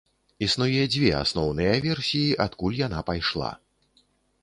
[0.45, 3.55] Існуе дзве асноўныя версіі, адкуль яна пайшла.